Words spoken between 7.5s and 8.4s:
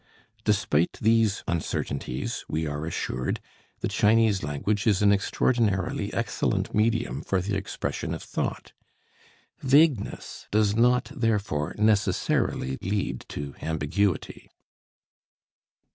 expression of